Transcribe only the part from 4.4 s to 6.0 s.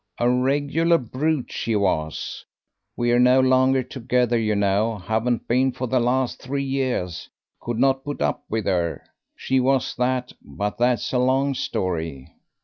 know; haven't been for the